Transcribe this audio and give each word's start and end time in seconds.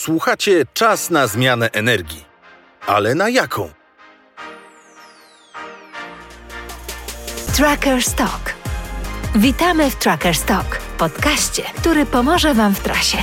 Słuchacie 0.00 0.66
Czas 0.74 1.10
na 1.10 1.26
zmianę 1.26 1.70
energii. 1.72 2.24
Ale 2.86 3.14
na 3.14 3.28
jaką? 3.28 3.70
Tracker 7.56 8.02
Stock. 8.02 8.54
Witamy 9.34 9.90
w 9.90 9.96
Tracker 9.96 10.34
Stock, 10.34 10.78
podcaście, 10.98 11.62
który 11.62 12.06
pomoże 12.06 12.54
Wam 12.54 12.74
w 12.74 12.80
trasie. 12.80 13.18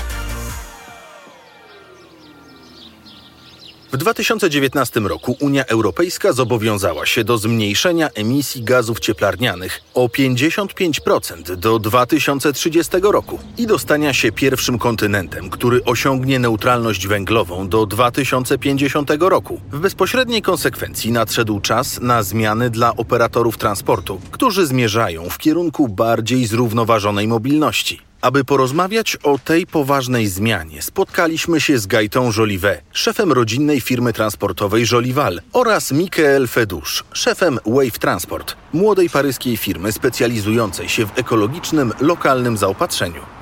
W 3.98 4.00
2019 4.00 5.00
roku 5.00 5.38
Unia 5.40 5.66
Europejska 5.66 6.34
zobowiązała 6.34 7.06
się 7.06 7.24
do 7.24 7.38
zmniejszenia 7.38 8.10
emisji 8.10 8.64
gazów 8.64 9.00
cieplarnianych 9.00 9.82
o 9.94 10.08
55% 10.08 11.56
do 11.56 11.80
2030 11.80 12.92
roku 13.02 13.40
i 13.58 13.68
do 13.68 13.80
stania 13.80 14.14
się 14.14 14.32
pierwszym 14.32 14.80
kontynentem, 14.80 15.50
który 15.50 15.84
osiągnie 15.84 16.40
neutralność 16.40 17.08
węglową 17.08 17.70
do 17.70 17.86
2050 17.86 19.10
roku. 19.20 19.62
W 19.72 19.80
bezpośredniej 19.80 20.42
konsekwencji 20.42 21.12
nadszedł 21.12 21.60
czas 21.60 22.02
na 22.02 22.24
zmiany 22.24 22.70
dla 22.70 22.96
operatorów 22.96 23.58
transportu, 23.58 24.22
którzy 24.32 24.66
zmierzają 24.66 25.30
w 25.30 25.38
kierunku 25.38 25.88
bardziej 25.88 26.46
zrównoważonej 26.46 27.28
mobilności. 27.28 28.07
Aby 28.22 28.44
porozmawiać 28.44 29.16
o 29.16 29.40
tej 29.40 29.68
poważnej 29.68 30.28
zmianie, 30.28 30.82
spotkaliśmy 30.82 31.62
się 31.62 31.80
z 31.80 31.88
Gaitą 31.88 32.32
Jolivet, 32.38 32.82
szefem 32.92 33.32
rodzinnej 33.32 33.82
firmy 33.82 34.14
transportowej 34.14 34.86
Jolival 34.92 35.42
oraz 35.54 35.92
Michael 35.92 36.48
Fedusz, 36.48 37.04
szefem 37.14 37.60
Wave 37.66 38.00
Transport, 38.00 38.56
młodej 38.74 39.10
paryskiej 39.10 39.58
firmy 39.58 39.92
specjalizującej 39.92 40.90
się 40.90 41.06
w 41.06 41.20
ekologicznym, 41.20 41.94
lokalnym 42.00 42.58
zaopatrzeniu. 42.58 43.37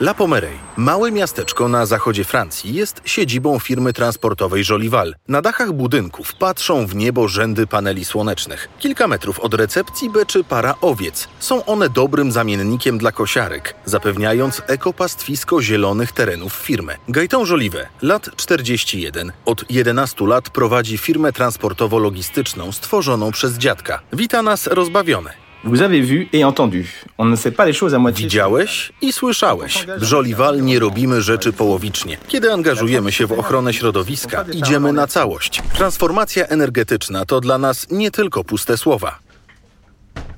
La 0.00 0.14
Pomerey, 0.14 0.58
małe 0.76 1.12
miasteczko 1.12 1.68
na 1.68 1.86
zachodzie 1.86 2.24
Francji, 2.24 2.74
jest 2.74 3.00
siedzibą 3.04 3.58
firmy 3.58 3.92
transportowej 3.92 4.64
Jolival. 4.70 5.14
Na 5.28 5.42
dachach 5.42 5.72
budynków 5.72 6.34
patrzą 6.34 6.86
w 6.86 6.94
niebo 6.94 7.28
rzędy 7.28 7.66
paneli 7.66 8.04
słonecznych. 8.04 8.68
Kilka 8.78 9.08
metrów 9.08 9.40
od 9.40 9.54
recepcji 9.54 10.10
beczy 10.10 10.44
para 10.44 10.74
owiec. 10.80 11.28
Są 11.38 11.64
one 11.64 11.88
dobrym 11.88 12.32
zamiennikiem 12.32 12.98
dla 12.98 13.12
kosiarek, 13.12 13.74
zapewniając 13.84 14.62
ekopastwisko 14.66 15.62
zielonych 15.62 16.12
terenów 16.12 16.52
firmy. 16.52 16.96
Gaetan 17.08 17.46
Jolivet, 17.46 17.88
lat 18.02 18.36
41, 18.36 19.32
od 19.44 19.70
11 19.70 20.26
lat 20.26 20.50
prowadzi 20.50 20.98
firmę 20.98 21.32
transportowo-logistyczną 21.32 22.72
stworzoną 22.72 23.32
przez 23.32 23.52
dziadka. 23.58 24.00
Wita 24.12 24.42
nas 24.42 24.66
rozbawiony. 24.66 25.43
Vous 25.66 25.82
avez 25.82 26.02
vu 26.02 26.28
et 26.32 26.44
entendu. 26.44 26.86
On 27.18 27.24
ne 27.24 27.36
fait 27.36 27.50
pas 27.50 27.64
les 27.64 27.72
choses 27.72 27.94
à 27.94 27.98
moitié. 27.98 28.24
Widziałeś 28.24 28.92
i 29.00 29.12
słyszałeś. 29.12 29.86
W 29.98 30.04
Żoliwal 30.04 30.62
nie 30.62 30.78
robimy 30.78 31.22
rzeczy 31.22 31.52
połowicznie. 31.52 32.18
Kiedy 32.28 32.52
angażujemy 32.52 33.12
się 33.12 33.26
w 33.26 33.32
ochronę 33.32 33.74
środowiska, 33.74 34.44
idziemy 34.52 34.92
na 34.92 35.06
całość. 35.06 35.62
Transformacja 35.74 36.46
energetyczna 36.46 37.24
to 37.24 37.40
dla 37.40 37.58
nas 37.58 37.86
nie 37.90 38.10
tylko 38.10 38.44
puste 38.44 38.76
słowa. 38.76 39.18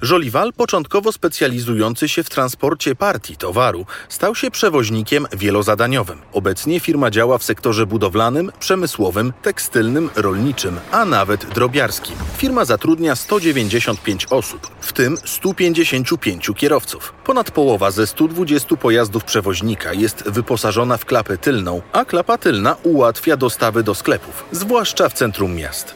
Żoliwal, 0.03 0.53
początkowo 0.53 1.13
specjalizujący 1.13 2.09
się 2.09 2.23
w 2.23 2.31
transporcie 2.31 2.95
partii 2.95 3.37
towaru, 3.37 3.87
stał 4.09 4.35
się 4.35 4.51
przewoźnikiem 4.51 5.27
wielozadaniowym. 5.37 6.19
Obecnie 6.33 6.81
firma 6.81 7.11
działa 7.11 7.39
w 7.39 7.45
sektorze 7.45 7.87
budowlanym, 7.87 8.53
przemysłowym, 8.59 9.33
tekstylnym, 9.43 10.11
rolniczym, 10.17 10.77
a 10.91 11.05
nawet 11.05 11.47
drobiarskim. 11.55 12.17
Firma 12.37 12.65
zatrudnia 12.65 13.17
195 13.17 14.27
osób, 14.31 14.71
w 14.81 14.93
tym 14.93 15.17
155 15.25 16.51
kierowców. 16.57 17.15
Ponad 17.25 17.51
połowa 17.51 17.91
ze 17.91 18.07
120 18.07 18.77
pojazdów 18.77 19.25
przewoźnika 19.25 19.93
jest 19.93 20.31
wyposażona 20.31 20.97
w 20.97 21.05
klapę 21.05 21.39
tylną, 21.39 21.83
a 21.93 22.05
klapa 22.05 22.39
tylna 22.39 22.77
ułatwia 22.83 23.37
dostawy 23.37 23.83
do 23.83 23.95
sklepów, 23.95 24.45
zwłaszcza 24.53 25.09
w 25.09 25.13
centrum 25.13 25.55
miast. 25.55 25.95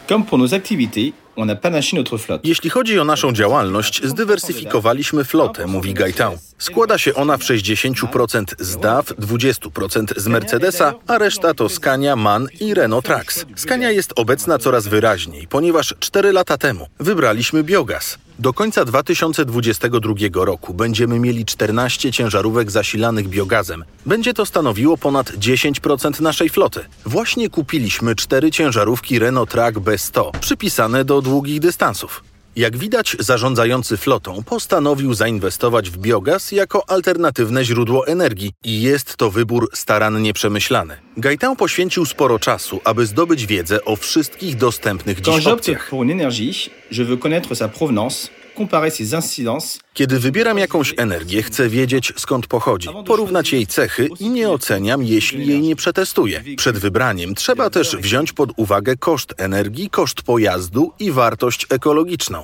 Jeśli 2.45 2.71
chodzi 2.71 2.99
o 2.99 3.05
naszą 3.05 3.33
działalność, 3.33 4.01
zdywersyfikowaliśmy 4.05 5.25
flotę, 5.25 5.67
mówi 5.67 5.95
Gaetan. 5.95 6.37
Składa 6.59 6.99
się 6.99 7.15
ona 7.15 7.37
w 7.37 7.41
60% 7.41 8.45
z 8.59 8.77
DAF, 8.77 9.07
20% 9.07 10.21
z 10.21 10.27
Mercedesa, 10.27 10.95
a 11.07 11.19
reszta 11.19 11.55
to 11.55 11.69
Scania, 11.69 12.17
MAN 12.17 12.49
i 12.61 12.75
Renault 12.75 13.07
Trax. 13.07 13.47
Scania 13.57 13.91
jest 13.91 14.13
obecna 14.17 14.59
coraz 14.59 14.89
wyraźniej, 14.89 15.47
ponieważ 15.49 15.95
4 16.01 16.33
lata 16.33 16.59
temu 16.59 16.87
wybraliśmy 17.01 17.63
biogaz. 17.63 18.19
Do 18.39 18.53
końca 18.53 18.85
2022 18.85 20.15
roku 20.35 20.75
będziemy 20.75 21.19
mieli 21.19 21.45
14 21.45 22.13
ciężarówek 22.13 22.71
zasilanych 22.71 23.29
biogazem. 23.29 23.85
Będzie 24.07 24.35
to 24.35 24.47
stanowiło 24.47 24.97
ponad 24.97 25.31
10% 25.31 26.21
naszej 26.21 26.49
floty. 26.49 26.81
Właśnie 27.07 27.51
kupiliśmy 27.51 28.15
cztery 28.15 28.51
ciężarówki 28.51 29.19
Renault 29.19 29.51
Track 29.51 29.79
B100, 29.79 30.39
przypisane 30.39 31.05
do 31.05 31.23
długich 31.23 31.61
dystansów. 31.61 32.30
Jak 32.61 32.77
widać, 32.77 33.17
zarządzający 33.19 33.97
flotą 33.97 34.43
postanowił 34.43 35.15
zainwestować 35.15 35.91
w 35.91 35.99
biogaz 35.99 36.53
jako 36.53 36.91
alternatywne 36.91 37.65
źródło 37.65 38.07
energii 38.07 38.53
i 38.65 38.83
jest 38.83 39.17
to 39.17 39.31
wybór 39.31 39.71
starannie 39.75 40.33
przemyślany. 40.33 40.97
Gaetan 41.17 41.57
poświęcił 41.57 42.07
sporo 42.07 42.39
czasu, 42.39 42.81
aby 42.85 43.07
zdobyć 43.07 43.47
wiedzę 43.47 43.85
o 43.85 43.97
wszystkich 43.97 44.57
dostępnych 44.57 45.23
Quand 45.23 45.37
dziś 45.37 45.45
j'opte 45.45 45.55
opcjach. 45.55 45.91
pour 45.91 46.03
une 46.03 46.13
énergie, 46.13 46.71
je 46.93 47.05
veux 47.05 47.19
connaître 47.19 47.55
sa 47.55 47.69
provenance, 47.69 48.31
comparer 48.61 48.91
ses 48.91 49.13
incidences 49.13 49.79
Kiedy 49.95 50.19
wybieram 50.19 50.59
jakąś 50.59 50.95
energię, 50.97 51.43
chcę 51.43 51.69
wiedzieć 51.69 52.13
skąd 52.17 52.47
pochodzi, 52.47 52.89
porównać 53.07 53.53
jej 53.53 53.67
cechy 53.67 54.09
i 54.21 54.29
nie 54.29 54.51
oceniam, 54.51 55.03
jeśli 55.05 55.47
jej 55.47 55.61
nie 55.61 55.77
przetestuję. 55.77 56.43
Przed 56.57 56.79
wybraniem 56.79 57.35
trzeba 57.35 57.71
też 57.71 57.97
wziąć 57.97 58.33
pod 58.33 58.51
uwagę 58.57 58.97
koszt 58.97 59.35
energii, 59.37 59.91
koszt 59.91 60.23
pojazdu 60.23 60.93
i 60.99 61.11
wartość 61.11 61.67
ekologiczną. 61.71 62.43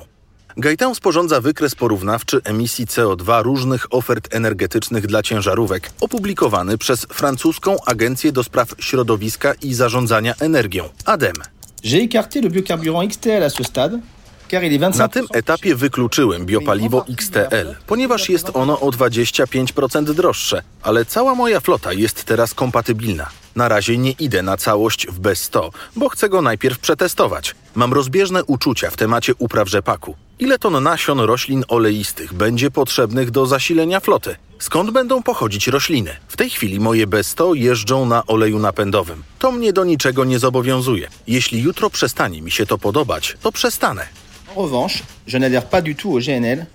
Gaetan 0.57 0.95
sporządza 0.95 1.41
wykres 1.41 1.75
porównawczy 1.75 2.41
emisji 2.43 2.85
CO2 2.85 3.43
różnych 3.43 3.93
ofert 3.93 4.35
energetycznych 4.35 5.07
dla 5.07 5.23
ciężarówek, 5.23 5.89
opublikowany 5.99 6.77
przez 6.77 7.05
francuską 7.05 7.75
Agencję 7.85 8.31
do 8.31 8.43
Spraw 8.43 8.67
Środowiska 8.79 9.53
i 9.61 9.73
Zarządzania 9.73 10.33
Energią, 10.39 10.89
ADEME. 11.05 11.43
J'ai 11.83 12.03
écarté 12.03 12.41
le 12.41 12.49
biocarburant 12.49 13.03
XTL 13.11 13.43
à 13.43 13.49
ce 13.49 13.63
stade, 13.63 13.99
car 14.47 14.63
il 14.63 14.73
est 14.73 14.79
25% 14.79 14.97
Na 14.97 15.07
tym 15.07 15.27
etapie 15.33 15.75
wykluczyłem 15.75 16.45
biopaliwo 16.45 17.05
XTL, 17.09 17.75
ponieważ 17.87 18.29
jest 18.29 18.49
ono 18.53 18.79
o 18.79 18.89
25% 18.89 20.13
droższe, 20.13 20.61
ale 20.81 21.05
cała 21.05 21.35
moja 21.35 21.59
flota 21.59 21.93
jest 21.93 22.23
teraz 22.23 22.53
kompatybilna. 22.53 23.29
Na 23.55 23.67
razie 23.67 23.97
nie 23.97 24.11
idę 24.11 24.41
na 24.41 24.57
całość 24.57 25.07
w 25.07 25.21
B100, 25.21 25.69
bo 25.95 26.09
chcę 26.09 26.29
go 26.29 26.41
najpierw 26.41 26.79
przetestować. 26.79 27.55
Mam 27.75 27.93
rozbieżne 27.93 28.43
uczucia 28.43 28.89
w 28.89 28.97
temacie 28.97 29.35
upraw 29.35 29.69
rzepaku. 29.69 30.15
Ile 30.39 30.59
ton 30.59 30.83
nasion 30.83 31.19
roślin 31.19 31.63
oleistych 31.67 32.33
będzie 32.33 32.71
potrzebnych 32.71 33.31
do 33.31 33.45
zasilenia 33.45 33.99
floty? 33.99 34.35
Skąd 34.59 34.91
będą 34.91 35.23
pochodzić 35.23 35.67
rośliny? 35.67 36.15
W 36.27 36.37
tej 36.37 36.49
chwili 36.49 36.79
moje 36.79 37.07
B100 37.07 37.55
jeżdżą 37.55 38.05
na 38.05 38.25
oleju 38.25 38.59
napędowym. 38.59 39.23
To 39.39 39.51
mnie 39.51 39.73
do 39.73 39.85
niczego 39.85 40.25
nie 40.25 40.39
zobowiązuje. 40.39 41.07
Jeśli 41.27 41.61
jutro 41.61 41.89
przestanie 41.89 42.41
mi 42.41 42.51
się 42.51 42.65
to 42.65 42.77
podobać, 42.77 43.37
to 43.41 43.51
przestanę. 43.51 44.07
Revanche, 44.57 45.03
je 45.27 45.37
n'adhère 45.37 45.65
pas 45.65 45.81
du 45.81 45.95
tout 45.95 46.11
au 46.13 46.19
GNL, 46.19 46.65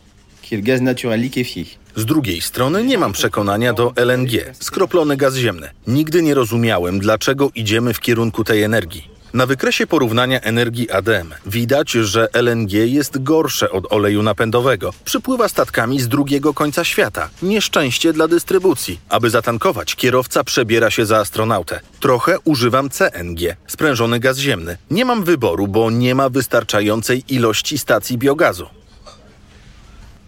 qui 0.41 0.55
est 0.55 0.57
le 0.57 0.63
gaz 0.63 0.81
naturel 0.81 1.21
liquéfié. 1.21 1.67
Z 1.97 2.05
drugiej 2.07 2.41
strony 2.41 2.85
nie 2.85 2.99
mam 2.99 3.13
przekonania 3.13 3.73
do 3.73 3.93
LNG, 3.97 4.55
skroplony 4.61 5.17
gaz 5.17 5.35
ziemny. 5.35 5.69
Nigdy 5.87 6.23
nie 6.23 6.35
rozumiałem, 6.35 6.99
dlaczego 6.99 7.51
idziemy 7.55 7.95
w 7.95 8.01
kierunku 8.01 8.45
tej 8.45 8.63
energii. 8.63 9.12
Na 9.35 9.47
wykresie 9.47 9.87
porównania 9.87 10.41
energii 10.41 10.91
ADM 10.91 11.35
widać, 11.47 11.91
że 11.91 12.29
LNG 12.33 12.73
jest 12.73 13.23
gorsze 13.23 13.71
od 13.71 13.93
oleju 13.93 14.23
napędowego. 14.23 14.93
Przypływa 15.05 15.49
statkami 15.49 16.01
z 16.01 16.09
drugiego 16.09 16.55
końca 16.55 16.85
świata. 16.85 17.31
Nieszczęście 17.43 18.13
dla 18.13 18.29
dystrybucji. 18.29 19.01
Aby 19.09 19.31
zatankować, 19.31 19.95
kierowca 19.95 20.45
przebiera 20.45 20.91
się 20.91 21.07
za 21.07 21.19
astronautę. 21.19 21.81
Trochę 22.01 22.39
używam 22.45 22.91
CNG, 22.91 23.57
sprężony 23.67 24.21
gaz 24.21 24.39
ziemny. 24.39 24.77
Nie 24.91 25.05
mam 25.05 25.25
wyboru, 25.25 25.69
bo 25.69 25.91
nie 25.91 26.15
ma 26.15 26.29
wystarczającej 26.29 27.25
ilości 27.29 27.79
stacji 27.79 28.19
biogazu. 28.19 28.82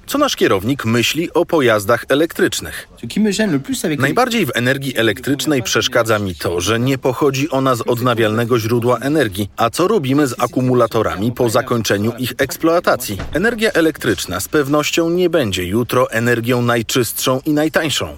Co 0.06 0.18
nasz 0.18 0.36
kierownik 0.36 0.84
myśli 0.84 1.32
o 1.32 1.46
pojazdach 1.46 2.04
elektrycznych? 2.08 2.88
Najbardziej 3.98 4.46
w 4.46 4.50
energii 4.54 4.96
elektrycznej 4.96 5.62
przeszkadza 5.62 6.18
mi 6.18 6.34
to, 6.34 6.60
że 6.60 6.80
nie 6.80 6.98
pochodzi 6.98 7.50
ona 7.50 7.74
z 7.74 7.80
odnawialnego 7.80 8.58
źródła 8.58 8.98
energii. 8.98 9.50
A 9.56 9.70
co 9.70 9.88
robimy 9.88 10.26
z 10.26 10.34
akumulatorami 10.38 11.32
po 11.32 11.48
zakończeniu 11.48 12.12
ich 12.18 12.32
eksploatacji? 12.38 13.18
Energia 13.32 13.70
elektryczna 13.72 14.40
z 14.40 14.48
pewnością 14.48 15.10
nie 15.10 15.30
będzie 15.30 15.64
jutro 15.64 16.10
energią 16.10 16.62
najczystszą 16.62 17.40
i 17.46 17.52
najtańszą. 17.52 18.16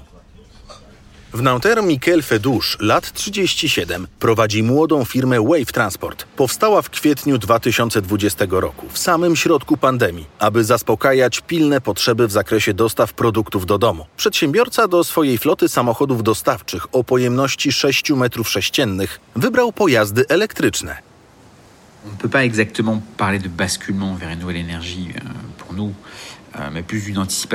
W 1.37 1.43
Nanterre 1.43 1.83
Michael 1.83 2.23
Fedouche, 2.23 2.77
lat 2.81 3.13
37, 3.13 4.07
prowadzi 4.19 4.63
młodą 4.63 5.05
firmę 5.05 5.41
Wave 5.41 5.73
Transport. 5.73 6.25
Powstała 6.37 6.83
w 6.83 6.91
kwietniu 6.91 7.39
2020 7.39 8.45
roku, 8.51 8.87
w 8.93 8.99
samym 8.99 9.37
środku 9.37 9.77
pandemii, 9.77 10.27
aby 10.39 10.65
zaspokajać 10.65 11.41
pilne 11.41 11.81
potrzeby 11.81 12.29
w 12.29 12.33
zakresie 12.33 12.75
dostaw 12.75 13.13
produktów 13.13 13.67
do 13.67 13.79
domu. 13.79 14.07
Przedsiębiorca 14.17 14.89
do 14.89 15.05
swojej 15.05 15.39
floty 15.39 15.69
samochodów 15.69 16.23
dostawczych 16.23 16.95
o 16.95 17.05
pojemności 17.05 17.73
6 17.73 18.11
m3 18.11 19.09
wybrał 19.37 19.73
pojazdy 19.73 20.25
elektryczne. 20.29 20.97
On 22.07 22.13
ne 22.13 22.19
peut 22.19 22.33
pas 22.33 22.45
exactement 22.45 23.01
parler 23.17 23.43
de 23.43 23.49
basculement 23.49 24.19
vers 24.21 24.31
une 24.31 24.41
nouvelle 24.41 24.61
énergie 24.71 25.09
euh, 25.17 25.21
pour 25.59 25.75
nous. 25.75 25.93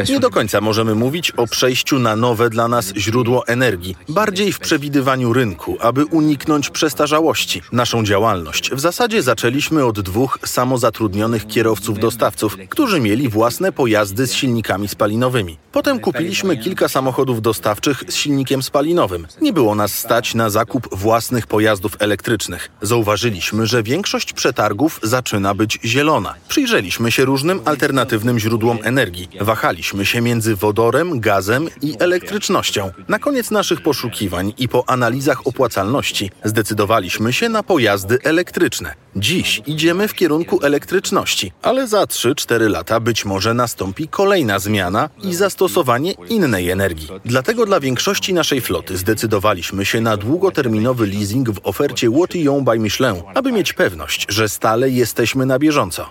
Nie 0.09 0.19
do 0.19 0.29
końca 0.29 0.61
możemy 0.61 0.95
mówić 0.95 1.31
o 1.31 1.47
przejściu 1.47 1.99
na 1.99 2.15
nowe 2.15 2.49
dla 2.49 2.67
nas 2.67 2.93
źródło 2.97 3.47
energii, 3.47 3.95
bardziej 4.09 4.53
w 4.53 4.59
przewidywaniu 4.59 5.33
rynku, 5.33 5.77
aby 5.79 6.05
uniknąć 6.05 6.69
przestarzałości. 6.69 7.61
Naszą 7.71 8.03
działalność 8.03 8.71
w 8.71 8.79
zasadzie 8.79 9.23
zaczęliśmy 9.23 9.85
od 9.85 9.99
dwóch 9.99 10.39
samozatrudnionych 10.45 11.47
kierowców 11.47 11.99
dostawców, 11.99 12.57
którzy 12.69 12.99
mieli 12.99 13.29
własne 13.29 13.71
pojazdy 13.71 14.27
z 14.27 14.33
silnikami 14.33 14.87
spalinowymi. 14.87 15.57
Potem 15.71 15.99
kupiliśmy 15.99 16.57
kilka 16.57 16.87
samochodów 16.87 17.41
dostawczych 17.41 18.03
z 18.07 18.15
silnikiem 18.15 18.63
spalinowym. 18.63 19.27
Nie 19.41 19.53
było 19.53 19.75
nas 19.75 19.93
stać 19.93 20.35
na 20.35 20.49
zakup 20.49 20.95
własnych 20.95 21.47
pojazdów 21.47 21.95
elektrycznych. 21.99 22.71
Zauważyliśmy, 22.81 23.67
że 23.67 23.83
większość 23.83 24.33
przetargów 24.33 24.99
zaczyna 25.03 25.53
być 25.53 25.79
zielona. 25.85 26.33
Przyjrzeliśmy 26.47 27.11
się 27.11 27.25
różnym 27.25 27.61
alternatywnym 27.65 28.39
źródłom 28.39 28.77
energii 28.83 28.90
energii. 28.91 29.29
Wahaliśmy 29.41 30.05
się 30.05 30.21
między 30.21 30.55
wodorem, 30.55 31.19
gazem 31.19 31.63
i 31.81 31.95
elektrycznością. 31.99 32.91
Na 33.07 33.19
koniec 33.19 33.51
naszych 33.51 33.81
poszukiwań 33.81 34.53
i 34.57 34.67
po 34.67 34.89
analizach 34.89 35.47
opłacalności 35.47 36.31
zdecydowaliśmy 36.43 37.33
się 37.33 37.49
na 37.49 37.63
pojazdy 37.63 38.19
elektryczne. 38.23 38.93
Dziś 39.15 39.61
idziemy 39.67 40.07
w 40.07 40.13
kierunku 40.13 40.59
elektryczności, 40.63 41.51
ale 41.61 41.87
za 41.87 42.03
3-4 42.03 42.69
lata 42.69 42.99
być 42.99 43.25
może 43.25 43.53
nastąpi 43.53 44.07
kolejna 44.07 44.59
zmiana 44.59 45.09
i 45.23 45.35
zastosowanie 45.35 46.11
innej 46.11 46.69
energii. 46.69 47.09
Dlatego 47.25 47.65
dla 47.65 47.79
większości 47.79 48.33
naszej 48.33 48.61
floty 48.61 48.97
zdecydowaliśmy 48.97 49.85
się 49.85 50.01
na 50.01 50.17
długoterminowy 50.17 51.07
leasing 51.07 51.49
w 51.49 51.59
ofercie 51.63 52.09
Watillon 52.09 52.63
by 52.63 52.79
Michelin, 52.79 53.21
aby 53.35 53.51
mieć 53.51 53.73
pewność, 53.73 54.25
że 54.29 54.49
stale 54.49 54.89
jesteśmy 54.89 55.45
na 55.45 55.59
bieżąco. 55.59 56.09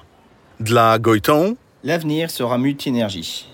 Dla 0.60 0.98
Goiton 0.98 1.56
L'avenir 1.82 2.30
sera 2.30 2.58
multi-énergie. 2.58 3.49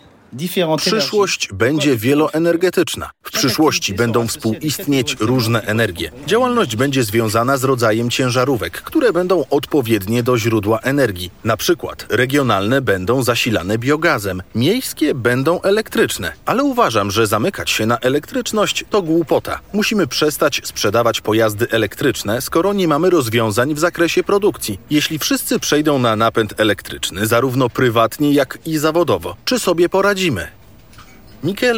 Przyszłość 0.76 1.48
będzie 1.52 1.96
wieloenergetyczna. 1.96 3.10
W 3.22 3.30
przyszłości 3.30 3.94
będą 3.94 4.26
współistnieć 4.26 5.16
różne 5.20 5.62
energie. 5.62 6.10
Działalność 6.26 6.76
będzie 6.76 7.04
związana 7.04 7.56
z 7.56 7.64
rodzajem 7.64 8.10
ciężarówek, 8.10 8.82
które 8.82 9.12
będą 9.12 9.44
odpowiednie 9.50 10.22
do 10.22 10.38
źródła 10.38 10.78
energii. 10.80 11.30
Na 11.44 11.56
przykład 11.56 12.06
regionalne 12.10 12.80
będą 12.80 13.22
zasilane 13.22 13.78
biogazem, 13.78 14.42
miejskie 14.54 15.14
będą 15.14 15.62
elektryczne. 15.62 16.32
Ale 16.46 16.64
uważam, 16.64 17.10
że 17.10 17.26
zamykać 17.26 17.70
się 17.70 17.86
na 17.86 17.98
elektryczność 17.98 18.84
to 18.90 19.02
głupota. 19.02 19.60
Musimy 19.72 20.06
przestać 20.06 20.60
sprzedawać 20.64 21.20
pojazdy 21.20 21.66
elektryczne, 21.70 22.40
skoro 22.40 22.72
nie 22.72 22.88
mamy 22.88 23.10
rozwiązań 23.10 23.74
w 23.74 23.78
zakresie 23.78 24.22
produkcji. 24.22 24.78
Jeśli 24.90 25.18
wszyscy 25.18 25.58
przejdą 25.58 25.98
na 25.98 26.16
napęd 26.16 26.60
elektryczny, 26.60 27.26
zarówno 27.26 27.70
prywatnie, 27.70 28.32
jak 28.32 28.58
i 28.66 28.78
zawodowo, 28.78 29.36
czy 29.44 29.58
sobie 29.58 29.88
poradzimy? 29.88 30.15
Poradzimy. 30.16 30.48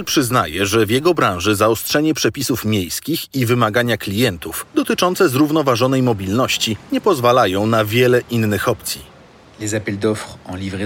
Przyznaje, 0.04 0.66
że 0.66 0.86
w 0.86 0.90
jego 0.90 1.14
branży 1.14 1.56
zaostrzenie 1.56 2.14
przepisów 2.14 2.64
miejskich 2.64 3.34
i 3.34 3.46
wymagania 3.46 3.96
klientów 3.96 4.66
dotyczące 4.74 5.28
zrównoważonej 5.28 6.02
mobilności 6.02 6.76
nie 6.92 7.00
pozwalają 7.00 7.66
na 7.66 7.84
wiele 7.84 8.22
innych 8.30 8.68
opcji. 8.68 9.17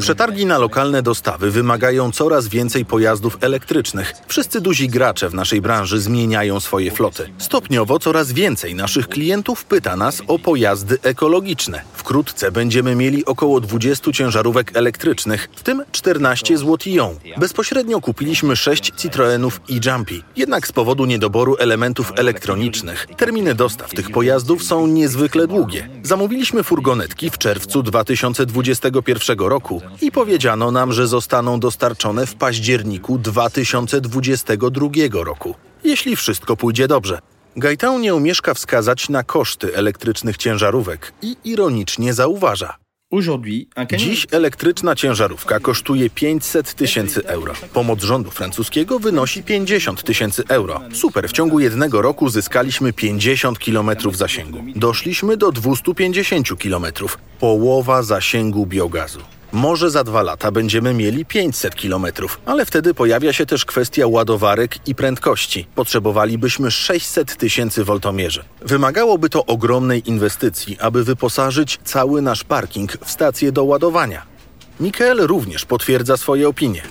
Przetargi 0.01 0.47
na 0.47 0.59
lokalne 0.59 1.03
dostawy 1.03 1.51
wymagają 1.51 2.13
coraz 2.13 2.49
więcej 2.49 2.85
pojazdów 2.85 3.39
elektrycznych. 3.41 4.13
Wszyscy 4.29 4.61
duzi 4.61 4.89
gracze 4.89 5.29
w 5.29 5.35
naszej 5.35 5.61
branży 5.61 6.01
zmieniają 6.01 6.61
swoje 6.61 6.91
floty. 6.91 7.31
Stopniowo 7.39 7.99
coraz 7.99 8.33
więcej 8.33 8.75
naszych 8.75 9.09
klientów 9.09 9.65
pyta 9.65 9.97
nas 9.97 10.23
o 10.27 10.39
pojazdy 10.39 10.99
ekologiczne. 11.03 11.83
Wkrótce 11.95 12.53
będziemy 12.53 12.95
mieli 12.95 13.25
około 13.25 13.61
20 13.61 14.13
ciężarówek 14.13 14.77
elektrycznych, 14.77 15.49
w 15.57 15.63
tym 15.63 15.85
14 15.93 16.59
z 16.59 16.63
Łotillon. 16.63 17.17
Bezpośrednio 17.37 18.01
kupiliśmy 18.01 18.57
6 18.57 18.93
Citroenów 18.97 19.61
i 19.69 19.81
Jumpy. 19.87 20.23
Jednak 20.37 20.67
z 20.67 20.73
powodu 20.73 21.05
niedoboru 21.05 21.57
elementów 21.59 22.13
elektronicznych 22.17 23.07
terminy 23.17 23.55
dostaw 23.55 23.91
tych 23.91 24.11
pojazdów 24.11 24.63
są 24.63 24.87
niezwykle 24.87 25.47
długie. 25.47 25.89
Zamówiliśmy 26.03 26.63
furgonetki 26.63 27.31
w 27.31 27.39
czerwcu 27.39 27.83
2020 27.83 28.62
2021 28.63 29.39
roku 29.39 29.81
i 30.01 30.13
powiedziano 30.13 30.71
nam, 30.71 30.93
że 30.93 31.07
zostaną 31.07 31.61
dostarczone 31.61 32.27
w 32.27 32.35
październiku 32.35 33.19
2022 33.19 34.89
roku, 35.13 35.55
jeśli 35.85 36.17
wszystko 36.17 36.57
pójdzie 36.57 36.89
dobrze. 36.89 37.19
Gaetan 37.57 38.01
nie 38.01 38.15
umieszka 38.15 38.55
wskazać 38.55 39.09
na 39.09 39.23
koszty 39.23 39.77
elektrycznych 39.77 40.37
ciężarówek 40.37 41.13
i 41.23 41.37
ironicznie 41.45 42.15
zauważa. 42.15 42.82
Dziś 43.97 44.27
elektryczna 44.31 44.95
ciężarówka 44.95 45.61
kosztuje 45.61 46.11
500 46.11 46.75
tysięcy 46.75 47.27
euro. 47.27 47.53
Pomoc 47.73 48.03
rządu 48.03 48.31
francuskiego 48.31 48.99
wynosi 48.99 49.43
50 49.43 50.03
tysięcy 50.03 50.43
euro. 50.49 50.81
Super, 50.93 51.29
w 51.29 51.33
ciągu 51.33 51.61
jednego 51.61 52.03
roku 52.03 52.29
zyskaliśmy 52.29 52.93
50 52.93 53.59
kilometrów 53.59 54.17
zasięgu. 54.17 54.65
Doszliśmy 54.77 55.37
do 55.37 55.53
250 55.53 56.59
kilometrów. 56.59 57.19
Połowa 57.41 58.03
zasięgu 58.03 58.67
biogazu. 58.67 59.21
Może 59.53 59.91
za 59.91 60.05
dwa 60.05 60.23
lata 60.23 60.51
będziemy 60.51 60.95
mieli 60.95 61.25
500 61.25 61.75
km, 61.75 62.07
ale 62.47 62.67
wtedy 62.67 62.95
pojawia 62.95 63.33
się 63.33 63.47
też 63.47 63.65
kwestia 63.65 64.07
ładowarek 64.07 64.89
i 64.89 64.95
prędkości. 64.95 65.67
Potrzebowalibyśmy 65.75 66.71
600 66.71 67.37
tysięcy 67.37 67.85
voltomierzy. 67.85 68.45
Wymagałoby 68.61 69.29
to 69.29 69.47
ogromnej 69.47 70.09
inwestycji, 70.09 70.77
aby 70.81 71.05
wyposażyć 71.05 71.79
cały 71.85 72.23
nasz 72.23 72.45
parking 72.45 72.93
w 73.05 73.11
stację 73.11 73.53
do 73.53 73.65
ładowania. 73.65 74.23
Mikael 74.81 75.19
również 75.19 75.65
potwierdza 75.65 76.17
swoje 76.17 76.49
opinie. 76.49 76.83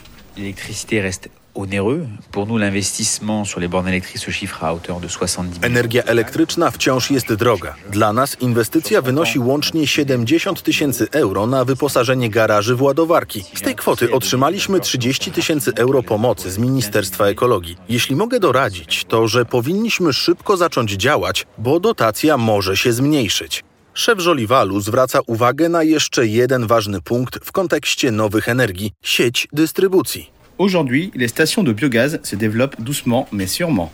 Onéreux. 1.55 2.07
Pour 2.31 2.47
nous, 2.47 2.57
l'investissement 2.57 3.45
sur 3.45 3.59
les 3.59 3.67
bornes 3.67 3.87
électriques 3.87 4.21
se 4.21 4.31
chiffre 4.31 4.63
à 4.63 4.73
hauteur 4.73 4.99
de 4.99 5.07
70 5.07 5.65
Energia 5.65 6.03
elektryczna 6.03 6.71
wciąż 6.71 7.11
jest 7.11 7.33
droga. 7.33 7.75
Dla 7.89 8.13
nas 8.13 8.37
inwestycja 8.41 9.01
wynosi 9.01 9.39
łącznie 9.39 9.87
70 9.87 10.61
tysięcy 10.63 11.07
euro 11.11 11.47
na 11.47 11.65
wyposażenie 11.65 12.29
garaży 12.29 12.75
w 12.75 12.81
ładowarki. 12.81 13.43
Z 13.55 13.61
tej 13.61 13.75
kwoty 13.75 14.11
otrzymaliśmy 14.11 14.79
30 14.79 15.31
tysięcy 15.31 15.71
euro 15.75 16.03
pomocy 16.03 16.51
z 16.51 16.57
Ministerstwa 16.57 17.25
Ekologii. 17.25 17.77
Jeśli 17.89 18.15
mogę 18.15 18.39
doradzić, 18.39 19.05
to 19.05 19.27
że 19.27 19.45
powinniśmy 19.45 20.13
szybko 20.13 20.57
zacząć 20.57 20.91
działać, 20.91 21.47
bo 21.57 21.79
dotacja 21.79 22.37
może 22.37 22.77
się 22.77 22.93
zmniejszyć. 22.93 23.63
Szef 23.93 24.19
Żoliwalu 24.19 24.79
zwraca 24.79 25.19
uwagę 25.27 25.69
na 25.69 25.83
jeszcze 25.83 26.27
jeden 26.27 26.67
ważny 26.67 27.01
punkt 27.01 27.45
w 27.45 27.51
kontekście 27.51 28.11
nowych 28.11 28.49
energii 28.49 28.91
sieć 29.01 29.47
dystrybucji. 29.53 30.40
Aujourd'hui, 30.61 31.11
les 31.15 31.27
stations 31.27 31.63
de 31.63 31.73
biogaz 31.73 32.19
se 32.21 32.35
développent 32.35 32.79
doucement 32.79 33.25
mais 33.31 33.47
sûrement. 33.47 33.89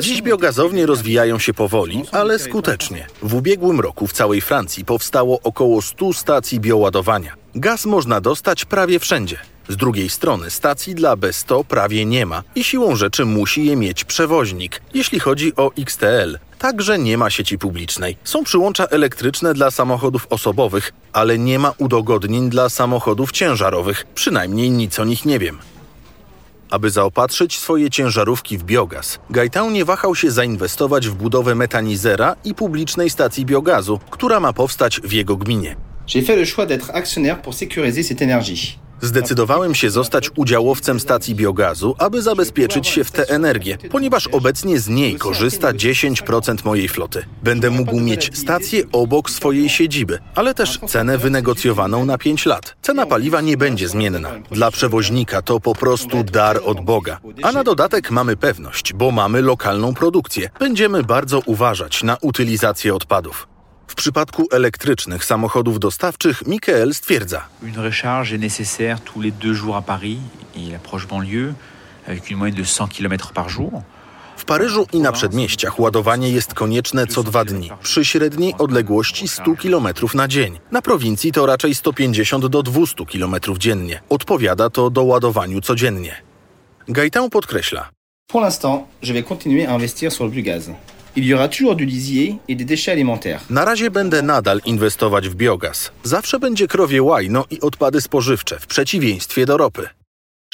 Dziś 0.00 0.22
biogazownie 0.22 0.86
rozwijają 0.86 1.38
się 1.38 1.54
powoli, 1.54 2.02
ale 2.12 2.38
skutecznie. 2.38 3.06
W 3.22 3.34
ubiegłym 3.34 3.80
roku 3.80 4.06
w 4.06 4.12
całej 4.12 4.40
Francji 4.40 4.84
powstało 4.84 5.40
około 5.42 5.82
100 5.82 6.12
stacji 6.12 6.60
bioładowania. 6.60 7.34
Gaz 7.54 7.86
można 7.86 8.20
dostać 8.20 8.64
prawie 8.64 8.98
wszędzie. 8.98 9.36
Z 9.68 9.76
drugiej 9.76 10.08
strony 10.08 10.50
stacji 10.50 10.94
dla 10.94 11.16
B100 11.16 11.64
prawie 11.64 12.04
nie 12.04 12.26
ma 12.26 12.42
i 12.54 12.64
siłą 12.64 12.96
rzeczy 12.96 13.24
musi 13.24 13.66
je 13.66 13.76
mieć 13.76 14.04
przewoźnik. 14.04 14.82
Jeśli 14.94 15.20
chodzi 15.20 15.56
o 15.56 15.72
XTL, 15.78 16.38
także 16.62 16.98
nie 16.98 17.18
ma 17.18 17.30
sieci 17.30 17.58
publicznej. 17.58 18.16
Są 18.24 18.44
przyłącza 18.44 18.86
elektryczne 18.86 19.54
dla 19.54 19.70
samochodów 19.70 20.26
osobowych, 20.30 20.92
ale 21.12 21.38
nie 21.38 21.58
ma 21.58 21.72
udogodnień 21.78 22.50
dla 22.50 22.68
samochodów 22.68 23.32
ciężarowych. 23.32 24.04
Przynajmniej 24.14 24.70
nic 24.70 25.00
o 25.00 25.04
nich 25.04 25.24
nie 25.24 25.38
wiem. 25.38 25.58
Aby 26.70 26.90
zaopatrzyć 26.90 27.58
swoje 27.58 27.90
ciężarówki 27.90 28.58
w 28.58 28.64
biogaz, 28.64 29.18
Gaetan 29.30 29.72
nie 29.72 29.84
wahał 29.84 30.14
się 30.14 30.30
zainwestować 30.30 31.08
w 31.08 31.14
budowę 31.14 31.54
metanizera 31.54 32.36
i 32.44 32.54
publicznej 32.54 33.10
stacji 33.10 33.46
biogazu, 33.46 34.00
która 34.10 34.40
ma 34.40 34.52
powstać 34.52 35.00
w 35.00 35.12
jego 35.12 35.36
gminie. 35.36 35.76
J'ai 36.06 36.24
fait 36.26 36.38
le 36.38 36.46
choix 36.54 36.66
d'être 36.66 36.90
actionnaire 36.94 37.42
pour 37.42 37.54
sécuriser 37.54 38.02
cette 38.02 38.22
énergie. 38.22 38.78
Zdecydowałem 39.02 39.74
się 39.74 39.90
zostać 39.90 40.30
udziałowcem 40.36 41.00
stacji 41.00 41.34
biogazu, 41.34 41.94
aby 41.98 42.22
zabezpieczyć 42.22 42.88
się 42.88 43.04
w 43.04 43.10
tę 43.10 43.28
energię, 43.28 43.78
ponieważ 43.90 44.26
obecnie 44.26 44.78
z 44.78 44.88
niej 44.88 45.16
korzysta 45.16 45.72
10% 45.72 46.64
mojej 46.64 46.88
floty. 46.88 47.24
Będę 47.42 47.70
mógł 47.70 48.00
mieć 48.00 48.38
stację 48.38 48.82
obok 48.92 49.30
swojej 49.30 49.68
siedziby, 49.68 50.18
ale 50.34 50.54
też 50.54 50.78
cenę 50.86 51.18
wynegocjowaną 51.18 52.04
na 52.04 52.18
5 52.18 52.46
lat. 52.46 52.76
Cena 52.82 53.06
paliwa 53.06 53.40
nie 53.40 53.56
będzie 53.56 53.88
zmienna. 53.88 54.30
Dla 54.50 54.70
przewoźnika 54.70 55.42
to 55.42 55.60
po 55.60 55.74
prostu 55.74 56.24
dar 56.24 56.60
od 56.64 56.80
Boga. 56.80 57.20
A 57.42 57.52
na 57.52 57.64
dodatek 57.64 58.10
mamy 58.10 58.36
pewność, 58.36 58.92
bo 58.92 59.10
mamy 59.10 59.42
lokalną 59.42 59.94
produkcję. 59.94 60.50
Będziemy 60.58 61.02
bardzo 61.02 61.40
uważać 61.46 62.02
na 62.02 62.16
utylizację 62.20 62.94
odpadów. 62.94 63.51
W 63.92 63.94
przypadku 63.94 64.46
elektrycznych 64.52 65.24
samochodów 65.24 65.78
dostawczych 65.78 66.46
Michael 66.46 66.94
stwierdza: 66.94 67.48
Une 67.62 67.82
recharge 67.82 68.32
est 68.32 68.40
nécessaire 68.40 68.96
tous 69.00 69.22
les 69.22 69.32
deux 69.32 69.54
jours 69.54 69.76
à 69.76 69.82
Paris 69.82 70.18
et 70.56 70.72
la 70.72 70.78
proche 70.78 71.06
banlieue, 71.06 71.54
avec 72.08 72.30
une 72.30 72.38
moyenne 72.38 72.58
de 72.58 72.64
100 72.64 72.88
km 72.88 73.32
par 73.32 73.48
jour. 73.48 73.82
W 74.36 74.44
Paryżu 74.44 74.86
i 74.92 75.00
na 75.00 75.12
przedmieściach 75.12 75.80
ładowanie 75.80 76.30
jest 76.30 76.54
konieczne 76.54 77.06
co 77.06 77.22
dwa 77.22 77.44
dni, 77.44 77.70
przy 77.82 78.04
średniej 78.04 78.54
odległości 78.58 79.28
100 79.28 79.44
km 79.62 79.88
na 80.14 80.28
dzień. 80.28 80.58
Na 80.70 80.82
prowincji 80.82 81.32
to 81.32 81.46
raczej 81.46 81.74
150 81.74 82.46
do 82.46 82.62
200 82.62 83.06
km 83.06 83.36
dziennie. 83.58 84.00
Odpowiada 84.08 84.70
to 84.70 84.90
doładowaniu 84.90 85.60
codziennie. 85.60 86.16
Gaetan 86.88 87.30
podkreśla: 87.30 87.90
Pour 88.26 88.40
l'instant, 88.42 88.78
je 89.02 89.12
vais 89.12 89.28
continuer 89.28 89.66
à 89.66 89.74
investir 89.74 90.12
sur 90.12 90.24
le 90.24 90.30
biogaz. 90.30 90.70
Il 91.16 91.24
y 91.24 91.34
aura 91.34 91.48
toujours 91.48 91.76
du 91.76 91.84
lisier 91.84 92.36
et 92.48 92.56
des 92.56 92.64
déchets 92.64 92.92
alimentaires. 92.92 93.40
Na 93.50 93.64
razie 93.64 93.90
będę 93.90 94.22
nadal 94.22 94.60
inwestować 94.64 95.28
w 95.28 95.34
biogaz. 95.34 95.90
Zawsze 96.04 96.38
będzie 96.38 96.68
krowie 96.68 97.02
łajno 97.02 97.44
i 97.50 97.60
odpady 97.60 98.00
spożywcze, 98.00 98.58
w 98.60 98.66
przeciwieństwie 98.66 99.46
do 99.46 99.56
ropy. 99.56 99.88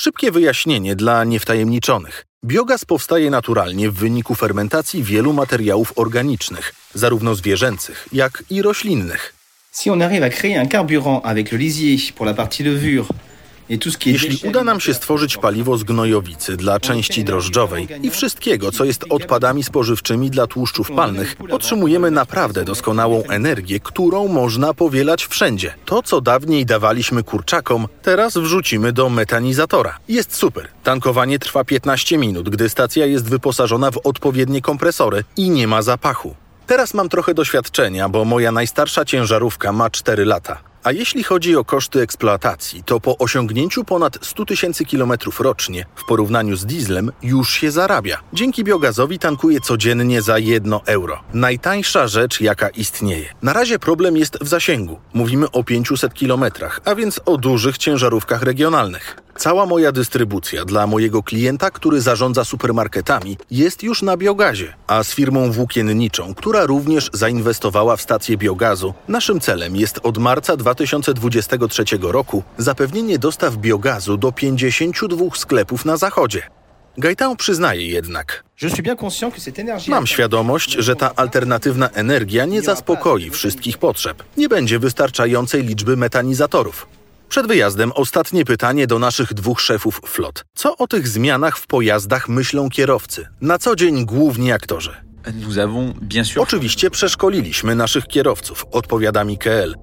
Szybkie 0.01 0.31
wyjaśnienie 0.31 0.97
dla 0.97 1.25
niewtajemniczonych. 1.25 2.25
Biogaz 2.45 2.85
powstaje 2.85 3.31
naturalnie 3.31 3.91
w 3.91 3.95
wyniku 3.95 4.35
fermentacji 4.35 5.03
wielu 5.03 5.33
materiałów 5.33 5.93
organicznych, 5.97 6.75
zarówno 6.95 7.35
zwierzęcych, 7.35 8.09
jak 8.13 8.43
i 8.51 8.63
roślinnych. 8.63 9.35
Si 9.73 9.91
on 9.91 10.03
arrive 10.03 10.25
à 10.25 10.31
créer 10.31 10.59
un 10.63 10.69
carburant 10.69 11.21
avec 11.25 11.53
le 11.53 11.59
lisier 11.59 12.13
pour 12.17 12.27
la 12.27 12.35
partie 12.35 12.65
levure 12.65 13.07
Jeśli 14.07 14.49
uda 14.49 14.65
nam 14.65 14.81
się 14.81 14.95
stworzyć 14.95 15.37
paliwo 15.37 15.79
z 15.79 15.85
gnojowicy 15.85 16.57
dla 16.57 16.81
części 16.81 17.25
drożdżowej 17.25 17.89
i 18.03 18.11
wszystkiego, 18.11 18.73
co 18.73 18.85
jest 18.85 19.05
odpadami 19.11 19.65
spożywczymi 19.65 20.31
dla 20.31 20.47
tłuszczów 20.47 20.91
palnych, 20.91 21.37
otrzymujemy 21.51 22.11
naprawdę 22.11 22.65
doskonałą 22.65 23.23
energię, 23.23 23.81
którą 23.81 24.29
można 24.29 24.75
powielać 24.75 25.27
wszędzie. 25.27 25.75
To, 25.85 26.03
co 26.03 26.21
dawniej 26.21 26.67
dawaliśmy 26.67 27.23
kurczakom, 27.23 27.89
teraz 28.03 28.39
wrzucimy 28.39 28.93
do 28.93 29.09
metanizatora. 29.09 29.99
Jest 30.09 30.35
super. 30.35 30.69
Tankowanie 30.85 31.39
trwa 31.39 31.65
15 31.65 32.19
minut, 32.19 32.49
gdy 32.49 32.69
stacja 32.69 33.07
jest 33.07 33.29
wyposażona 33.29 33.91
w 33.91 34.01
odpowiednie 34.05 34.61
kompresory 34.63 35.25
i 35.37 35.51
nie 35.51 35.67
ma 35.67 35.83
zapachu. 35.83 36.35
Teraz 36.67 36.95
mam 36.95 37.09
trochę 37.09 37.35
doświadczenia, 37.35 38.09
bo 38.09 38.25
moja 38.25 38.53
najstarsza 38.53 39.05
ciężarówka 39.05 39.73
ma 39.73 39.91
4 39.91 40.25
lata. 40.25 40.68
A 40.89 40.93
jeśli 40.93 41.23
chodzi 41.23 41.57
o 41.57 41.65
koszty 41.65 42.01
eksploatacji, 42.01 42.83
to 42.83 43.01
po 43.01 43.19
osiągnięciu 43.19 43.85
ponad 43.85 44.19
100 44.23 44.45
tysięcy 44.45 44.85
kilometrów 44.85 45.41
rocznie 45.41 45.87
w 45.95 46.05
porównaniu 46.05 46.57
z 46.57 46.67
dieslem 46.67 47.13
już 47.23 47.51
się 47.51 47.71
zarabia. 47.71 48.21
Dzięki 48.33 48.65
biogazowi 48.65 49.19
tankuję 49.19 49.61
codziennie 49.61 50.23
za 50.23 50.39
1 50.39 50.75
euro. 50.87 51.21
Najtańsza 51.35 52.07
rzecz, 52.07 52.41
jaka 52.41 52.69
istnieje. 52.69 53.27
Na 53.43 53.53
razie 53.53 53.79
problem 53.79 54.17
jest 54.17 54.39
w 54.41 54.49
zasięgu. 54.49 54.99
Mówimy 55.15 55.51
o 55.51 55.65
500 55.65 56.15
kilometrach, 56.15 56.81
a 56.85 56.95
więc 56.95 57.21
o 57.27 57.37
dużych 57.37 57.79
ciężarówkach 57.79 58.43
regionalnych. 58.43 59.17
Cała 59.39 59.67
moja 59.67 59.93
dystrybucja 59.93 60.65
dla 60.65 60.87
mojego 60.87 61.23
klienta, 61.23 61.71
który 61.71 62.01
zarządza 62.01 62.45
supermarketami, 62.45 63.37
jest 63.51 63.83
już 63.83 64.03
na 64.03 64.17
biogazie, 64.17 64.75
a 64.87 65.05
z 65.05 65.15
firmą 65.15 65.53
włókienniczą, 65.53 66.35
która 66.35 66.67
również 66.67 67.11
zainwestowała 67.13 67.97
w 67.97 68.03
stację 68.03 68.37
biogazu, 68.37 68.95
naszym 69.09 69.41
celem 69.41 69.77
jest 69.77 70.01
od 70.03 70.19
marca 70.19 70.57
2023 70.57 71.85
roku 72.01 72.43
zapewnienie 72.57 73.19
dostaw 73.19 73.57
biogazu 73.57 74.17
do 74.17 74.33
52 74.33 75.25
sklepów 75.35 75.85
na 75.85 75.97
zachodzie. 75.97 76.43
Gaetan 76.97 77.37
przyznaje 77.37 77.89
jednak, 77.89 78.45
Mam 79.89 80.07
świadomość, 80.07 80.73
że 80.73 80.97
ta 80.97 81.15
alternatywna 81.15 81.89
energia 81.91 82.45
nie 82.45 82.63
zaspokoi 82.63 83.31
wszystkich 83.31 83.79
potrzeb. 83.79 84.23
Nie 84.37 84.49
będzie 84.49 84.79
wystarczającej 84.79 85.63
liczby 85.63 85.97
metanizatorów. 85.97 86.98
Przed 87.29 87.47
wyjazdem 87.47 87.93
ostatnie 87.93 88.45
pytanie 88.45 88.87
do 88.87 88.99
naszych 88.99 89.35
dwóch 89.35 89.61
szefów 89.61 90.01
flot. 90.07 90.45
Co 90.55 90.77
o 90.77 90.87
tych 90.87 91.09
zmianach 91.09 91.59
w 91.59 91.67
pojazdach 91.67 92.29
myślą 92.29 92.69
kierowcy? 92.71 93.29
Na 93.41 93.59
co 93.59 93.77
dzień 93.77 94.07
główni 94.07 94.53
aktorzy. 94.53 94.95
Oczywiście 96.37 96.91
przeszkoliliśmy 96.91 97.75
naszych 97.75 98.07
kierowców, 98.07 98.67
odpowiada 98.73 99.25
Mikael. 99.25 99.75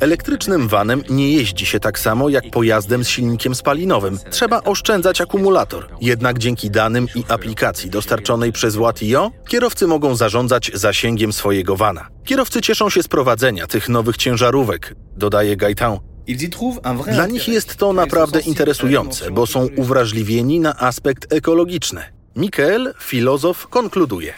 Elektrycznym 0.00 0.68
vanem 0.68 1.02
nie 1.10 1.32
jeździ 1.32 1.66
się 1.66 1.80
tak 1.80 1.98
samo 1.98 2.28
jak 2.28 2.50
pojazdem 2.50 3.04
z 3.04 3.08
silnikiem 3.08 3.54
spalinowym. 3.54 4.18
Trzeba 4.30 4.62
oszczędzać 4.62 5.20
akumulator. 5.20 5.88
Jednak 6.00 6.38
dzięki 6.38 6.70
danym 6.70 7.06
i 7.14 7.24
aplikacji 7.28 7.90
dostarczonej 7.90 8.52
przez 8.52 8.76
Watio, 8.76 9.30
kierowcy 9.48 9.86
mogą 9.86 10.16
zarządzać 10.16 10.70
zasięgiem 10.74 11.32
swojego 11.32 11.76
vana. 11.76 12.08
Kierowcy 12.24 12.60
cieszą 12.60 12.90
się 12.90 13.02
z 13.02 13.08
prowadzenia 13.08 13.66
tych 13.66 13.88
nowych 13.88 14.16
ciężarówek, 14.16 14.94
dodaje 15.16 15.56
Gaetan. 15.56 15.98
Y 16.28 17.12
Dla 17.12 17.26
nich 17.26 17.48
jest 17.48 17.76
to 17.76 17.86
sont 17.86 17.96
naprawdę 17.96 18.40
interesujące, 18.40 19.30
bo 19.30 19.46
są 19.46 19.68
uwrażliwieni 19.76 20.60
na 20.60 20.76
aspekt 20.76 21.32
ekologiczny. 21.32 22.02
Mikael, 22.36 22.94
filozof, 22.98 23.66
konkluduje. 23.66 24.34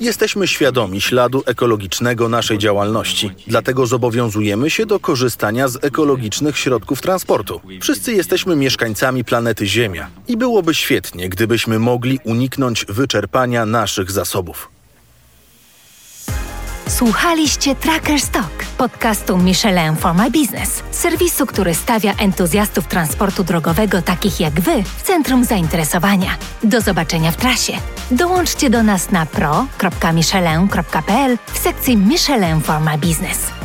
Jesteśmy 0.00 0.48
świadomi 0.48 1.00
śladu 1.00 1.42
ekologicznego 1.46 2.28
naszej 2.28 2.58
działalności, 2.58 3.30
dlatego 3.46 3.86
zobowiązujemy 3.86 4.70
się 4.70 4.86
do 4.86 5.00
korzystania 5.00 5.68
z 5.68 5.84
ekologicznych 5.84 6.58
środków 6.58 7.00
transportu. 7.00 7.60
Wszyscy 7.80 8.12
jesteśmy 8.12 8.56
mieszkańcami 8.56 9.24
planety 9.24 9.66
Ziemia 9.66 10.08
i 10.28 10.36
byłoby 10.36 10.74
świetnie, 10.74 11.28
gdybyśmy 11.28 11.78
mogli 11.78 12.18
uniknąć 12.24 12.84
wyczerpania 12.88 13.66
naszych 13.66 14.10
zasobów. 14.10 14.68
Słuchaliście 16.88 17.74
Tracker 17.74 18.20
Stock, 18.20 18.64
podcastu 18.78 19.38
Michelin 19.38 19.96
for 19.96 20.14
My 20.14 20.30
Business, 20.30 20.82
serwisu, 20.90 21.46
który 21.46 21.74
stawia 21.74 22.14
entuzjastów 22.16 22.86
transportu 22.86 23.44
drogowego 23.44 24.02
takich 24.02 24.40
jak 24.40 24.60
Wy 24.60 24.82
w 24.98 25.02
centrum 25.02 25.44
zainteresowania. 25.44 26.36
Do 26.64 26.80
zobaczenia 26.80 27.30
w 27.30 27.36
trasie. 27.36 27.72
Dołączcie 28.10 28.70
do 28.70 28.82
nas 28.82 29.10
na 29.10 29.26
pro.michelin.pl 29.26 31.38
w 31.52 31.58
sekcji 31.58 31.96
Michelin 31.96 32.60
for 32.60 32.80
My 32.80 32.98
Business. 32.98 33.59